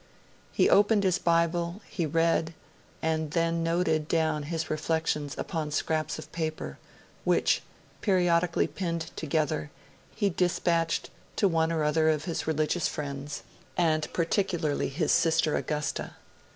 [0.51, 2.55] He opened his Bible, he read,
[3.03, 6.79] and then he noted down his reflections upon scraps of paper,
[7.23, 7.61] which,
[8.01, 9.69] periodically pinned together,
[10.15, 13.43] he dispatched to one or other of his religious friends,
[13.77, 16.15] and particularly his sister Augusta.